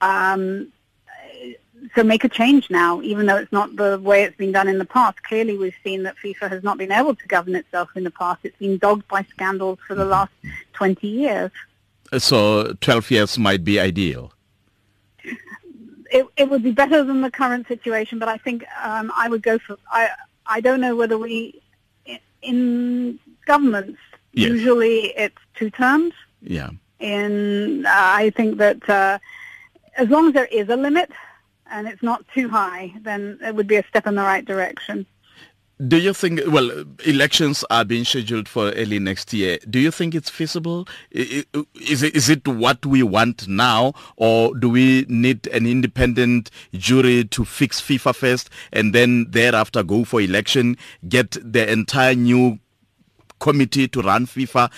Um, 0.00 0.72
so 1.94 2.04
make 2.04 2.24
a 2.24 2.28
change 2.28 2.70
now, 2.70 3.02
even 3.02 3.26
though 3.26 3.36
it's 3.36 3.52
not 3.52 3.74
the 3.76 3.98
way 3.98 4.22
it's 4.22 4.36
been 4.36 4.52
done 4.52 4.68
in 4.68 4.78
the 4.78 4.84
past. 4.84 5.22
Clearly, 5.24 5.58
we've 5.58 5.74
seen 5.82 6.04
that 6.04 6.16
FIFA 6.16 6.48
has 6.48 6.62
not 6.62 6.78
been 6.78 6.92
able 6.92 7.14
to 7.14 7.26
govern 7.26 7.56
itself 7.56 7.90
in 7.96 8.04
the 8.04 8.10
past. 8.10 8.40
It's 8.44 8.56
been 8.58 8.78
dogged 8.78 9.06
by 9.08 9.24
scandals 9.24 9.78
for 9.86 9.94
the 9.94 10.04
last 10.04 10.32
20 10.74 11.08
years. 11.08 11.50
So 12.18 12.74
12 12.80 13.10
years 13.10 13.38
might 13.38 13.64
be 13.64 13.80
ideal. 13.80 14.32
It, 16.12 16.26
it 16.36 16.50
would 16.50 16.62
be 16.62 16.72
better 16.72 17.02
than 17.02 17.22
the 17.22 17.30
current 17.30 17.66
situation, 17.66 18.18
but 18.18 18.28
I 18.28 18.36
think 18.36 18.64
um, 18.82 19.10
I 19.16 19.28
would 19.28 19.42
go 19.42 19.58
for. 19.58 19.76
I 19.90 20.10
I 20.46 20.60
don't 20.60 20.80
know 20.80 20.94
whether 20.94 21.16
we 21.16 21.62
in 22.42 23.18
governments 23.46 23.98
yes. 24.32 24.50
usually 24.50 25.16
it's 25.16 25.38
two 25.54 25.70
terms. 25.70 26.12
Yeah. 26.42 26.70
In 26.98 27.86
uh, 27.86 27.90
I 27.92 28.30
think 28.30 28.58
that 28.58 28.88
uh, 28.88 29.18
as 29.96 30.08
long 30.08 30.28
as 30.28 30.34
there 30.34 30.46
is 30.46 30.68
a 30.68 30.76
limit, 30.76 31.10
and 31.70 31.88
it's 31.88 32.02
not 32.02 32.24
too 32.34 32.48
high, 32.48 32.92
then 33.00 33.38
it 33.42 33.54
would 33.54 33.66
be 33.66 33.76
a 33.76 33.84
step 33.88 34.06
in 34.06 34.14
the 34.14 34.22
right 34.22 34.44
direction. 34.44 35.06
Do 35.88 35.98
you 35.98 36.12
think, 36.12 36.40
well, 36.46 36.84
elections 37.04 37.64
are 37.70 37.84
being 37.84 38.04
scheduled 38.04 38.48
for 38.48 38.70
early 38.72 38.98
next 38.98 39.32
year. 39.32 39.58
Do 39.68 39.80
you 39.80 39.90
think 39.90 40.14
it's 40.14 40.30
feasible? 40.30 40.86
Is 41.10 42.02
it, 42.02 42.14
is 42.14 42.28
it 42.28 42.46
what 42.46 42.84
we 42.86 43.02
want 43.02 43.48
now, 43.48 43.94
or 44.16 44.54
do 44.54 44.68
we 44.68 45.06
need 45.08 45.46
an 45.48 45.66
independent 45.66 46.50
jury 46.74 47.24
to 47.24 47.44
fix 47.44 47.80
FIFA 47.80 48.14
first 48.14 48.50
and 48.72 48.94
then 48.94 49.30
thereafter 49.30 49.82
go 49.82 50.04
for 50.04 50.20
election, 50.20 50.76
get 51.08 51.36
the 51.40 51.68
entire 51.70 52.14
new 52.14 52.58
committee 53.40 53.88
to 53.88 54.02
run 54.02 54.26
FIFA? 54.26 54.70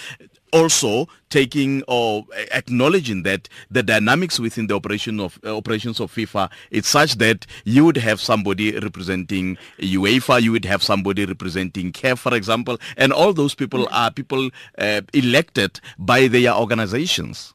Also 0.54 1.08
taking 1.30 1.82
or 1.88 2.24
acknowledging 2.52 3.24
that 3.24 3.48
the 3.70 3.82
dynamics 3.82 4.38
within 4.38 4.68
the 4.68 4.74
operation 4.74 5.18
of 5.18 5.38
uh, 5.44 5.54
operations 5.54 5.98
of 5.98 6.12
FIFA 6.14 6.50
is 6.70 6.86
such 6.86 7.16
that 7.16 7.44
you 7.64 7.84
would 7.84 7.96
have 7.96 8.20
somebody 8.20 8.78
representing 8.78 9.58
UEFA, 9.80 10.40
you 10.40 10.52
would 10.52 10.64
have 10.64 10.82
somebody 10.82 11.26
representing 11.26 11.90
CAF, 11.92 12.18
for 12.18 12.34
example, 12.34 12.78
and 12.96 13.12
all 13.12 13.32
those 13.32 13.54
people 13.54 13.88
are 13.90 14.12
people 14.12 14.48
uh, 14.78 15.00
elected 15.12 15.80
by 15.98 16.28
their 16.28 16.54
organizations. 16.54 17.52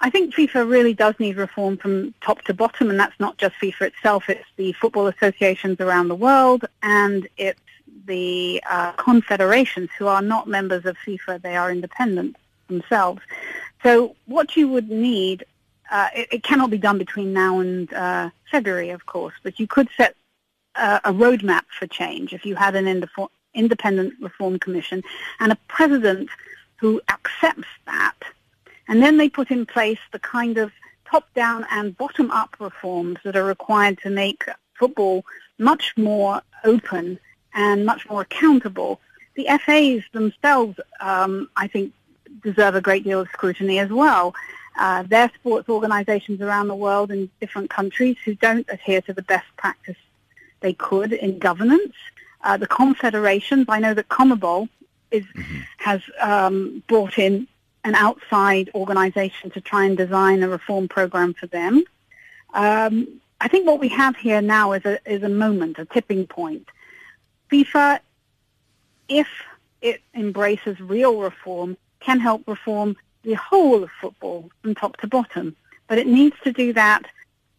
I 0.00 0.10
think 0.10 0.34
FIFA 0.34 0.68
really 0.68 0.92
does 0.92 1.14
need 1.18 1.36
reform 1.36 1.78
from 1.78 2.12
top 2.20 2.42
to 2.42 2.52
bottom, 2.52 2.90
and 2.90 3.00
that's 3.00 3.18
not 3.18 3.38
just 3.38 3.54
FIFA 3.54 3.82
itself. 3.82 4.28
It's 4.28 4.44
the 4.56 4.72
football 4.72 5.06
associations 5.06 5.80
around 5.80 6.08
the 6.08 6.14
world, 6.14 6.66
and 6.82 7.26
it's 7.38 7.60
the 8.06 8.62
uh, 8.68 8.92
confederations 8.92 9.90
who 9.98 10.06
are 10.06 10.22
not 10.22 10.48
members 10.48 10.84
of 10.84 10.96
FIFA, 11.06 11.42
they 11.42 11.56
are 11.56 11.70
independent 11.70 12.36
themselves. 12.68 13.20
So 13.82 14.16
what 14.26 14.56
you 14.56 14.68
would 14.68 14.90
need, 14.90 15.44
uh, 15.90 16.08
it, 16.14 16.28
it, 16.32 16.42
cannot 16.42 16.70
be 16.70 16.78
done 16.78 16.98
between 16.98 17.32
now 17.32 17.60
and 17.60 17.92
uh, 17.92 18.30
February, 18.50 18.90
of 18.90 19.06
course, 19.06 19.34
but 19.42 19.60
you 19.60 19.66
could 19.66 19.88
set 19.96 20.16
uh, 20.74 21.00
a 21.04 21.12
roadmap 21.12 21.64
for 21.78 21.86
change 21.86 22.32
if 22.32 22.44
you 22.44 22.54
had 22.54 22.74
an 22.74 23.06
independent 23.54 24.14
reform 24.20 24.58
commission 24.58 25.02
and 25.40 25.52
a 25.52 25.58
president 25.68 26.28
who 26.76 27.00
accepts 27.08 27.68
that. 27.86 28.16
And 28.88 29.02
then 29.02 29.16
they 29.16 29.28
put 29.28 29.50
in 29.50 29.66
place 29.66 30.00
the 30.12 30.18
kind 30.18 30.58
of 30.58 30.72
top-down 31.10 31.66
and 31.70 31.96
bottom-up 31.96 32.56
reforms 32.58 33.18
that 33.24 33.36
are 33.36 33.44
required 33.44 33.98
to 34.02 34.10
make 34.10 34.44
football 34.78 35.24
much 35.58 35.94
more 35.96 36.42
open 36.64 37.18
and 37.54 37.86
much 37.86 38.08
more 38.08 38.22
accountable. 38.22 39.00
The 39.34 39.46
FAs 39.64 40.02
themselves, 40.12 40.78
um, 41.00 41.48
I 41.56 41.66
think, 41.66 41.92
deserve 42.42 42.74
a 42.74 42.80
great 42.80 43.04
deal 43.04 43.20
of 43.20 43.28
scrutiny 43.28 43.78
as 43.78 43.90
well. 43.90 44.34
Uh, 44.78 45.04
they're 45.06 45.30
sports 45.34 45.68
organizations 45.68 46.40
around 46.40 46.68
the 46.68 46.74
world 46.74 47.10
in 47.10 47.30
different 47.40 47.70
countries 47.70 48.16
who 48.24 48.34
don't 48.34 48.66
adhere 48.68 49.00
to 49.02 49.12
the 49.12 49.22
best 49.22 49.46
practice 49.56 49.96
they 50.60 50.72
could 50.72 51.12
in 51.12 51.38
governance. 51.38 51.94
Uh, 52.42 52.56
the 52.56 52.66
confederations, 52.66 53.66
I 53.68 53.78
know 53.78 53.94
that 53.94 54.08
CONMEBOL 54.08 54.68
is, 55.10 55.24
mm-hmm. 55.24 55.60
has 55.78 56.02
um, 56.20 56.82
brought 56.88 57.18
in 57.18 57.46
an 57.84 57.94
outside 57.94 58.70
organization 58.74 59.50
to 59.50 59.60
try 59.60 59.84
and 59.84 59.96
design 59.96 60.42
a 60.42 60.48
reform 60.48 60.88
program 60.88 61.34
for 61.34 61.46
them. 61.46 61.84
Um, 62.52 63.20
I 63.40 63.48
think 63.48 63.66
what 63.66 63.80
we 63.80 63.88
have 63.88 64.16
here 64.16 64.40
now 64.40 64.72
is 64.72 64.84
a, 64.84 64.98
is 65.10 65.22
a 65.22 65.28
moment, 65.28 65.78
a 65.78 65.84
tipping 65.84 66.26
point. 66.26 66.66
FIFA, 67.54 68.00
if 69.08 69.28
it 69.80 70.02
embraces 70.14 70.80
real 70.80 71.20
reform, 71.20 71.76
can 72.00 72.18
help 72.18 72.42
reform 72.48 72.96
the 73.22 73.34
whole 73.34 73.84
of 73.84 73.90
football 74.00 74.50
from 74.60 74.74
top 74.74 74.96
to 74.98 75.06
bottom. 75.06 75.54
But 75.86 75.98
it 75.98 76.06
needs 76.06 76.36
to 76.42 76.52
do 76.52 76.72
that 76.72 77.02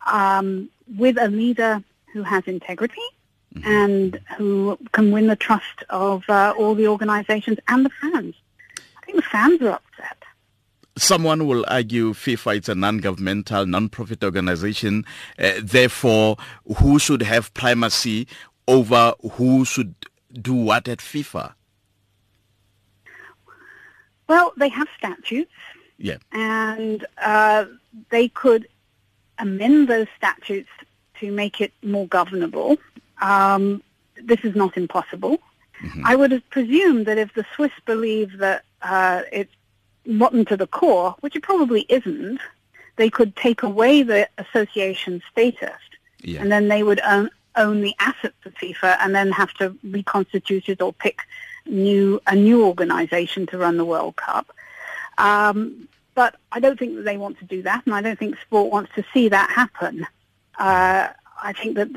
um, 0.06 0.70
with 0.98 1.18
a 1.18 1.30
leader 1.30 1.82
who 2.12 2.24
has 2.24 2.44
integrity 2.46 3.08
mm-hmm. 3.54 3.68
and 3.68 4.20
who 4.38 4.78
can 4.92 5.12
win 5.12 5.28
the 5.28 5.36
trust 5.36 5.84
of 5.90 6.30
uh, 6.30 6.54
all 6.58 6.76
the 6.76 6.88
organizations 6.88 7.58
and 7.68 7.86
the 7.86 7.90
fans. 8.02 8.36
I 9.02 9.06
think 9.06 9.16
the 9.18 9.22
fans 9.24 9.62
are 9.62 9.80
upset. 9.80 10.18
Someone 10.98 11.46
will 11.46 11.66
argue 11.68 12.14
FIFA 12.14 12.62
is 12.62 12.70
a 12.70 12.76
non-governmental, 12.76 13.66
non-profit 13.66 14.24
organization. 14.24 15.06
Uh, 15.38 15.54
therefore, 15.62 16.38
who 16.78 17.00
should 17.00 17.22
have 17.22 17.54
primacy 17.54 18.28
over 18.68 19.14
who 19.34 19.66
should 19.66 19.96
do 20.32 20.54
what 20.54 20.88
at 20.88 21.00
FIFA? 21.00 21.54
Well, 24.28 24.54
they 24.58 24.70
have 24.70 24.88
statutes. 24.98 25.52
Yeah. 25.98 26.18
And 26.32 27.06
uh, 27.22 27.66
they 28.10 28.28
could 28.30 28.68
amend 29.40 29.88
those 29.88 30.08
statutes 30.18 30.70
to 31.20 31.32
make 31.32 31.62
it 31.62 31.72
more 31.84 32.08
governable. 32.08 32.78
Um, 33.22 33.82
this 34.22 34.40
is 34.44 34.56
not 34.56 34.78
impossible. 34.78 35.40
Mm-hmm. 35.82 36.06
I 36.06 36.16
would 36.16 36.32
have 36.32 36.50
presumed 36.50 37.06
that 37.06 37.18
if 37.18 37.34
the 37.34 37.46
Swiss 37.56 37.72
believe 37.86 38.38
that 38.40 38.64
uh, 38.82 39.22
it's 39.32 39.54
rotten 40.08 40.46
to 40.46 40.58
the 40.58 40.68
core, 40.68 41.16
which 41.20 41.36
it 41.36 41.44
probably 41.44 41.86
isn't, 41.90 42.40
they 42.96 43.10
could 43.10 43.36
take 43.36 43.64
away 43.64 44.04
the 44.04 44.30
association 44.38 45.22
status, 45.32 45.72
yeah. 46.22 46.42
and 46.42 46.52
then 46.52 46.70
they 46.70 46.84
would 46.84 47.02
own, 47.02 47.30
own 47.58 47.82
the 47.82 47.96
assets 48.00 48.36
of 48.46 48.54
FIFA 48.56 48.98
and 49.02 49.16
then 49.16 49.32
have 49.32 49.54
to 49.56 49.76
reconstitute 49.84 50.70
it 50.70 50.82
or 50.82 50.94
pick 50.94 51.20
new 51.66 52.22
a 52.28 52.36
new 52.36 52.64
organization 52.66 53.46
to 53.48 53.58
run 53.58 53.78
the 53.78 53.86
World 53.86 54.16
Cup. 54.16 54.52
Um, 55.18 55.88
but 56.14 56.36
I 56.52 56.60
don't 56.60 56.80
think 56.80 56.96
that 56.96 57.04
they 57.04 57.18
want 57.18 57.40
to 57.40 57.46
do 57.46 57.62
that, 57.64 57.86
and 57.86 57.94
I 57.94 58.02
don't 58.02 58.18
think 58.18 58.38
sport 58.40 58.72
wants 58.72 58.92
to 58.96 59.04
see 59.14 59.30
that 59.30 59.50
happen. 59.50 60.06
Uh, 60.58 61.10
I 61.42 61.54
think 61.54 61.76
that 61.76 61.90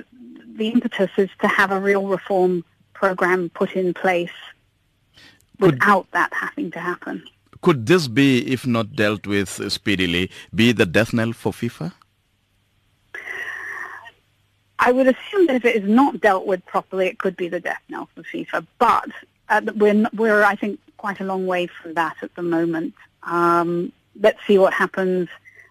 the 0.57 0.69
impetus 0.69 1.11
is 1.17 1.31
to 1.41 1.49
have 1.49 1.71
a 1.71 1.81
real 1.81 2.07
reform 2.07 2.65
program 2.95 3.51
put 3.51 3.77
in 3.77 3.95
place 3.95 4.33
without 5.61 6.05
could, 6.07 6.13
that 6.13 6.33
having 6.33 6.71
to 6.73 6.81
happen. 6.81 7.23
Could 7.61 7.87
this 7.87 8.09
be, 8.09 8.53
if 8.53 8.67
not 8.67 8.97
dealt 8.97 9.27
with 9.27 9.51
speedily, 9.73 10.31
be 10.55 10.73
the 10.73 10.87
death 10.87 11.13
knell 11.13 11.33
for 11.33 11.53
FIFA? 11.53 11.93
I 14.79 14.93
would 14.93 15.09
assume 15.09 15.47
that 15.47 15.57
if 15.57 15.65
it 15.65 15.77
is 15.77 15.89
not 15.89 16.21
dealt 16.21 16.47
with 16.47 16.65
properly, 16.67 17.07
it 17.07 17.19
could 17.19 17.37
be 17.37 17.49
the 17.49 17.61
death 17.61 17.83
knell 17.89 18.09
for 18.15 18.23
FIFA. 18.23 18.67
But 18.79 19.11
uh, 19.49 19.61
we're, 19.75 20.07
we're, 20.15 20.45
I 20.45 20.55
think, 20.55 20.79
quite 20.97 21.21
a 21.21 21.25
long 21.25 21.47
way 21.47 21.67
from 21.67 21.95
that 21.95 22.17
at 22.23 22.35
the 22.35 22.43
moment. 22.43 22.95
Um, 23.23 23.93
let's 24.21 24.39
see 24.47 24.59
what 24.59 24.73
happens 24.73 25.29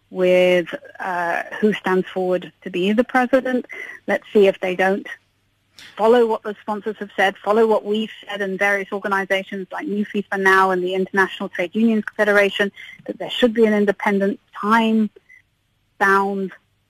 with 0.09 0.73
uh, 0.99 1.43
who 1.59 1.73
stands 1.73 2.07
forward 2.07 2.51
to 2.63 2.69
be 2.69 2.91
the 2.93 3.03
president. 3.03 3.65
Let's 4.07 4.25
see 4.31 4.47
if 4.47 4.59
they 4.59 4.75
don't 4.75 5.07
follow 5.95 6.25
what 6.25 6.43
the 6.43 6.55
sponsors 6.61 6.97
have 6.97 7.11
said, 7.15 7.37
follow 7.37 7.67
what 7.67 7.85
we've 7.85 8.11
said 8.27 8.41
and 8.41 8.57
various 8.57 8.91
organizations 8.91 9.67
like 9.71 9.87
New 9.87 10.05
FIFA 10.05 10.39
Now 10.39 10.71
and 10.71 10.83
the 10.83 10.93
International 10.93 11.49
Trade 11.49 11.75
Unions 11.75 12.03
Federation, 12.15 12.71
that 13.05 13.17
there 13.19 13.29
should 13.29 13.53
be 13.53 13.65
an 13.65 13.73
independent, 13.73 14.39
time-bound 14.59 15.11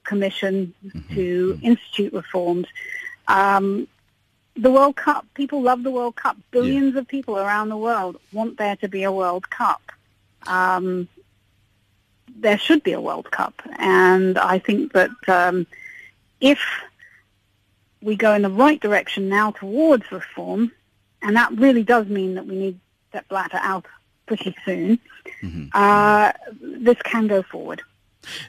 Commission 0.07 0.73
mm-hmm. 0.83 1.15
to 1.15 1.53
mm-hmm. 1.53 1.65
institute 1.65 2.13
reforms. 2.13 2.67
Um, 3.27 3.87
the 4.55 4.71
World 4.71 4.95
Cup, 4.95 5.25
people 5.35 5.61
love 5.61 5.83
the 5.83 5.91
World 5.91 6.15
Cup. 6.15 6.37
Billions 6.49 6.95
yeah. 6.95 7.01
of 7.01 7.07
people 7.07 7.37
around 7.37 7.69
the 7.69 7.77
world 7.77 8.19
want 8.33 8.57
there 8.57 8.75
to 8.77 8.87
be 8.87 9.03
a 9.03 9.11
World 9.11 9.49
Cup. 9.49 9.81
Um, 10.47 11.07
there 12.39 12.57
should 12.57 12.83
be 12.83 12.93
a 12.93 13.01
World 13.01 13.29
Cup. 13.29 13.61
And 13.77 14.37
I 14.37 14.57
think 14.59 14.93
that 14.93 15.11
um, 15.27 15.67
if 16.41 16.59
we 18.01 18.15
go 18.15 18.33
in 18.33 18.41
the 18.41 18.49
right 18.49 18.79
direction 18.79 19.29
now 19.29 19.51
towards 19.51 20.11
reform, 20.11 20.71
and 21.21 21.35
that 21.35 21.51
really 21.51 21.83
does 21.83 22.07
mean 22.07 22.35
that 22.35 22.45
we 22.45 22.55
need 22.55 22.79
that 23.11 23.27
Blatter 23.27 23.59
out 23.61 23.85
pretty 24.25 24.55
soon, 24.65 24.99
mm-hmm. 25.41 25.67
uh, 25.73 26.31
this 26.61 26.97
can 27.03 27.27
go 27.27 27.43
forward. 27.43 27.81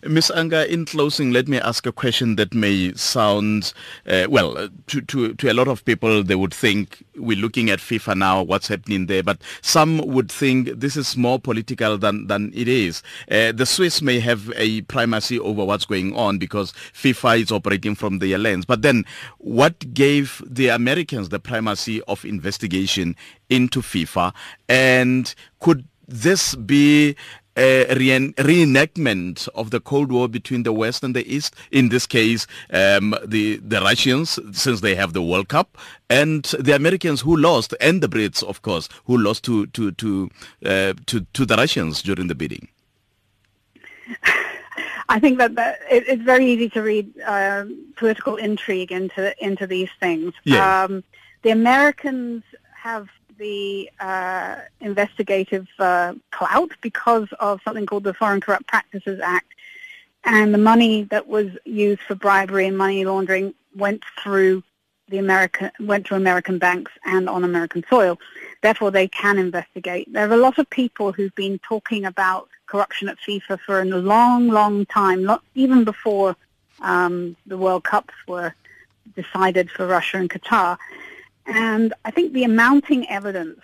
Ms. 0.03 0.31
Unger, 0.35 0.63
in 0.63 0.85
closing, 0.85 1.33
let 1.33 1.49
me 1.49 1.59
ask 1.59 1.87
a 1.87 1.93
question 1.93 2.37
that 2.37 2.55
may 2.55 2.93
sound, 2.95 3.73
uh, 4.07 4.27
well, 4.29 4.57
uh, 4.57 4.69
to, 4.89 5.01
to, 5.03 5.35
to 5.35 5.51
a 5.51 5.55
lot 5.55 5.69
of 5.69 5.85
people, 5.85 6.23
they 6.23 6.35
would 6.35 6.55
think 6.55 7.05
we're 7.17 7.37
looking 7.37 7.71
at 7.71 7.79
FIFA 7.79 8.17
now, 8.17 8.43
what's 8.43 8.69
happening 8.69 9.07
there, 9.07 9.23
but 9.23 9.41
some 9.63 9.99
would 9.99 10.31
think 10.31 10.69
this 10.69 10.97
is 10.97 11.17
more 11.17 11.39
political 11.39 11.99
than, 11.99 12.27
than 12.27 12.53
it 12.55 12.69
is. 12.69 13.03
Uh, 13.31 13.53
the 13.53 13.67
Swiss 13.67 14.03
may 14.03 14.21
have 14.21 14.53
a 14.57 14.83
primacy 14.83 15.39
over 15.39 15.65
what's 15.65 15.85
going 15.85 16.15
on 16.17 16.39
because 16.39 16.73
FIFA 16.93 17.43
is 17.43 17.53
operating 17.53 17.95
from 17.95 18.19
their 18.19 18.39
lens. 18.39 18.65
But 18.65 18.83
then 18.83 19.05
what 19.39 19.93
gave 19.95 20.43
the 20.47 20.69
Americans 20.69 21.29
the 21.29 21.39
primacy 21.39 22.03
of 22.03 22.25
investigation 22.25 23.17
into 23.51 23.81
FIFA? 23.81 24.35
And 24.69 25.35
could 25.61 25.85
this 26.07 26.55
be 26.55 27.17
a 27.59 27.95
reenactment 27.95 29.49
of 29.55 29.71
the 29.71 29.81
Cold 29.81 30.13
War 30.13 30.29
between 30.29 30.63
the 30.63 30.73
West 30.73 31.03
and 31.03 31.15
the 31.15 31.27
East. 31.27 31.55
In 31.71 31.89
this 31.89 32.07
case, 32.07 32.47
um, 32.73 33.17
the 33.27 33.57
the 33.57 33.81
Russians, 33.81 34.39
since 34.53 34.81
they 34.81 34.95
have 34.95 35.13
the 35.13 35.23
World 35.23 35.49
Cup, 35.49 35.77
and 36.09 36.45
the 36.59 36.75
Americans 36.75 37.21
who 37.23 37.37
lost, 37.37 37.75
and 37.81 38.01
the 38.01 38.09
Brits, 38.09 38.43
of 38.43 38.63
course, 38.63 38.89
who 39.07 39.19
lost 39.19 39.45
to 39.45 39.67
to 39.69 39.91
to 39.93 40.31
uh, 40.65 40.95
to, 41.07 41.27
to 41.33 41.45
the 41.45 41.57
Russians 41.57 42.03
during 42.03 42.29
the 42.29 42.35
bidding. 42.35 42.69
I 45.11 45.19
think 45.19 45.39
that, 45.39 45.55
that 45.55 45.81
it, 45.91 46.07
it's 46.07 46.23
very 46.23 46.47
easy 46.47 46.69
to 46.71 46.83
read 46.83 47.11
uh, 47.27 47.65
political 47.97 48.37
intrigue 48.37 48.93
into 48.93 49.35
into 49.45 49.67
these 49.67 49.91
things. 49.99 50.35
Yeah. 50.45 50.85
Um, 50.85 51.03
the 51.43 51.51
Americans 51.51 52.43
have 52.75 53.09
the 53.39 53.91
uh, 54.01 54.57
investigative 54.81 55.67
uh, 55.79 56.15
clout 56.31 56.71
because 56.81 57.29
of 57.41 57.61
something 57.65 57.87
called 57.87 58.05
the 58.05 58.15
Foreign 58.15 58.41
Corrupt 58.41 58.67
Practices 58.67 59.21
Act. 59.23 59.47
And 60.25 60.53
the 60.53 60.59
money 60.59 61.05
that 61.05 61.29
was 61.29 61.49
used 61.65 62.03
for 62.03 62.15
bribery 62.15 62.67
and 62.67 62.77
money 62.77 63.05
laundering 63.05 63.55
went 63.75 64.03
through 64.23 64.63
the 65.09 65.19
American 65.19 65.71
went 65.81 66.07
to 66.07 66.15
American 66.15 66.59
banks 66.59 66.93
and 67.05 67.29
on 67.29 67.45
American 67.45 67.83
soil. 67.89 68.19
Therefore, 68.63 68.91
they 68.91 69.09
can 69.09 69.39
investigate. 69.39 70.13
There 70.13 70.29
are 70.29 70.35
a 70.35 70.37
lot 70.37 70.59
of 70.59 70.69
people 70.69 71.13
who've 71.13 71.35
been 71.35 71.59
talking 71.61 72.05
about 72.05 72.49
corruption 72.67 73.09
at 73.09 73.19
FIFA 73.19 73.59
for 73.61 73.81
a 73.81 73.85
long, 73.85 74.49
long 74.49 74.85
time, 74.87 75.25
not 75.25 75.43
even 75.55 75.85
before 75.85 76.37
um, 76.81 77.37
the 77.47 77.57
World 77.57 77.85
Cups 77.85 78.15
were 78.27 78.55
decided 79.17 79.71
for 79.71 79.87
Russia 79.87 80.19
and 80.19 80.29
Qatar. 80.29 80.77
And 81.49 81.95
I 82.05 82.11
think 82.11 82.33
the 82.33 82.45
amounting 82.45 83.09
evidence 83.09 83.61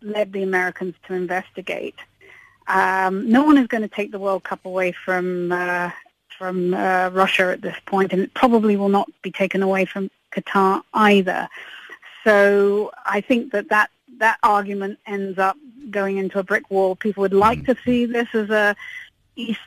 led 0.00 0.32
the 0.32 0.42
Americans 0.42 0.94
to 1.06 1.14
investigate. 1.14 1.94
Um, 2.66 3.30
no 3.30 3.44
one 3.44 3.58
is 3.58 3.66
going 3.66 3.82
to 3.82 3.88
take 3.88 4.10
the 4.10 4.18
World 4.18 4.44
Cup 4.44 4.64
away 4.64 4.92
from 4.92 5.52
uh, 5.52 5.90
from 6.36 6.74
uh, 6.74 7.10
Russia 7.12 7.52
at 7.52 7.62
this 7.62 7.76
point, 7.86 8.12
and 8.12 8.22
it 8.22 8.34
probably 8.34 8.76
will 8.76 8.88
not 8.88 9.08
be 9.22 9.30
taken 9.30 9.62
away 9.62 9.84
from 9.84 10.10
Qatar 10.32 10.82
either. 10.92 11.48
So 12.24 12.90
I 13.04 13.20
think 13.20 13.52
that 13.52 13.68
that, 13.68 13.90
that 14.18 14.38
argument 14.42 14.98
ends 15.06 15.38
up 15.38 15.56
going 15.90 16.16
into 16.18 16.38
a 16.38 16.42
brick 16.42 16.70
wall. 16.70 16.96
People 16.96 17.22
would 17.22 17.32
like 17.32 17.64
to 17.66 17.76
see 17.84 18.06
this 18.06 18.28
as 18.34 18.50
a 18.50 18.74
East 19.36 19.60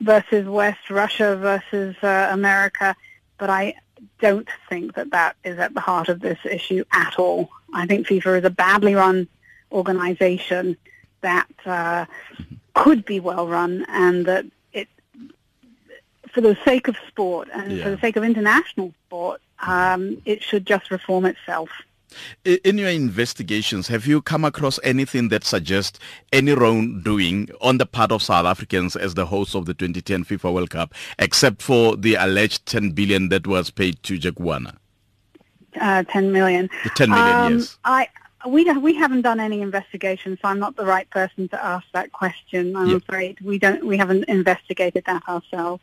versus 0.00 0.46
West, 0.46 0.90
Russia 0.90 1.36
versus 1.36 1.96
uh, 2.02 2.28
America, 2.30 2.94
but 3.38 3.50
I 3.50 3.74
don't 4.20 4.48
think 4.68 4.94
that 4.94 5.10
that 5.10 5.36
is 5.44 5.58
at 5.58 5.74
the 5.74 5.80
heart 5.80 6.08
of 6.08 6.20
this 6.20 6.38
issue 6.44 6.84
at 6.92 7.18
all. 7.18 7.48
I 7.72 7.86
think 7.86 8.06
FIFA 8.06 8.38
is 8.38 8.44
a 8.44 8.50
badly 8.50 8.94
run 8.94 9.28
organization 9.72 10.76
that 11.20 11.48
uh, 11.66 12.06
could 12.74 13.04
be 13.04 13.20
well 13.20 13.48
run 13.48 13.84
and 13.88 14.26
that 14.26 14.46
it, 14.72 14.88
for 16.28 16.40
the 16.40 16.56
sake 16.64 16.88
of 16.88 16.96
sport 17.08 17.48
and 17.52 17.72
yeah. 17.72 17.84
for 17.84 17.90
the 17.90 17.98
sake 17.98 18.16
of 18.16 18.24
international 18.24 18.92
sport, 19.06 19.40
um, 19.60 20.22
it 20.24 20.42
should 20.42 20.66
just 20.66 20.90
reform 20.90 21.24
itself. 21.24 21.70
In 22.44 22.78
your 22.78 22.88
investigations, 22.88 23.88
have 23.88 24.06
you 24.06 24.22
come 24.22 24.44
across 24.44 24.78
anything 24.82 25.28
that 25.28 25.44
suggests 25.44 25.98
any 26.32 26.52
wrongdoing 26.52 27.50
on 27.60 27.78
the 27.78 27.86
part 27.86 28.12
of 28.12 28.22
South 28.22 28.46
Africans 28.46 28.96
as 28.96 29.14
the 29.14 29.26
host 29.26 29.54
of 29.54 29.66
the 29.66 29.74
2010 29.74 30.24
FIFA 30.24 30.54
World 30.54 30.70
Cup, 30.70 30.94
except 31.18 31.62
for 31.62 31.96
the 31.96 32.14
alleged 32.14 32.66
10 32.66 32.92
billion 32.92 33.28
that 33.28 33.46
was 33.46 33.70
paid 33.70 34.02
to 34.04 34.18
Warner? 34.38 34.72
Uh, 35.80 36.02
10 36.04 36.32
million. 36.32 36.70
The 36.84 36.90
10 36.90 37.10
million, 37.10 37.34
um, 37.34 37.58
yes. 37.58 37.78
I, 37.84 38.08
we, 38.46 38.64
we 38.72 38.94
haven't 38.94 39.22
done 39.22 39.40
any 39.40 39.60
investigation, 39.60 40.38
so 40.40 40.48
I'm 40.48 40.58
not 40.58 40.76
the 40.76 40.86
right 40.86 41.08
person 41.10 41.48
to 41.48 41.64
ask 41.64 41.86
that 41.92 42.12
question. 42.12 42.76
I'm 42.76 42.88
yep. 42.88 43.02
afraid 43.02 43.40
we 43.40 43.58
don't. 43.58 43.84
We 43.84 43.96
haven't 43.96 44.24
investigated 44.24 45.04
that 45.06 45.22
ourselves. 45.28 45.82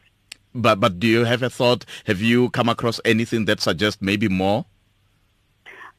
But 0.53 0.79
but 0.79 0.99
do 0.99 1.07
you 1.07 1.25
have 1.25 1.43
a 1.43 1.49
thought? 1.49 1.85
Have 2.05 2.21
you 2.21 2.49
come 2.49 2.69
across 2.69 2.99
anything 3.03 3.45
that 3.45 3.59
suggests 3.59 4.01
maybe 4.01 4.29
more? 4.29 4.65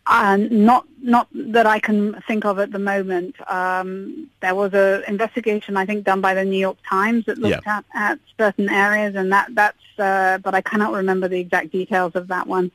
Uh, 0.08 0.36
not 0.50 0.86
not 1.02 1.26
that 1.32 1.66
I 1.66 1.80
can 1.80 2.22
think 2.28 2.44
of 2.44 2.58
at 2.60 2.70
the 2.70 2.78
moment. 2.78 3.34
Um, 3.50 4.30
there 4.40 4.54
was 4.54 4.72
an 4.72 5.02
investigation, 5.08 5.76
I 5.76 5.84
think, 5.84 6.04
done 6.04 6.20
by 6.20 6.32
the 6.34 6.44
New 6.44 6.58
York 6.58 6.78
Times 6.88 7.24
that 7.26 7.38
looked 7.38 7.66
yeah. 7.66 7.78
at, 7.78 7.84
at 7.94 8.18
certain 8.38 8.68
areas, 8.68 9.16
and 9.16 9.32
that 9.32 9.48
that's. 9.54 9.78
Uh, 9.98 10.38
but 10.38 10.54
I 10.54 10.60
cannot 10.60 10.92
remember 10.92 11.26
the 11.26 11.40
exact 11.40 11.72
details 11.72 12.12
of 12.14 12.28
that 12.28 12.46
one. 12.46 12.70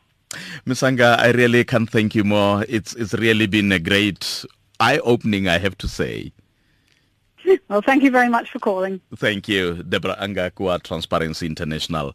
Ms. 0.65 0.83
Unger, 0.83 1.15
I 1.19 1.31
really 1.31 1.63
can't 1.63 1.89
thank 1.89 2.15
you 2.15 2.23
more. 2.23 2.65
It's 2.67 2.93
it's 2.95 3.13
really 3.13 3.47
been 3.47 3.71
a 3.71 3.79
great 3.79 4.45
eye-opening, 4.79 5.47
I 5.47 5.57
have 5.59 5.77
to 5.79 5.87
say. 5.87 6.33
Well, 7.69 7.81
thank 7.81 8.03
you 8.03 8.11
very 8.11 8.29
much 8.29 8.51
for 8.51 8.59
calling. 8.59 9.01
Thank 9.15 9.47
you, 9.47 9.83
Deborah 9.83 10.15
Unger 10.19 10.51
Kua, 10.51 10.79
Transparency 10.79 11.45
International. 11.45 12.13